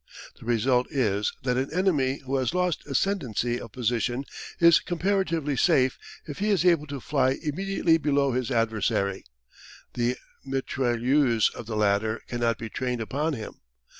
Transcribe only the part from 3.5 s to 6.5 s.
of position is comparatively safe if he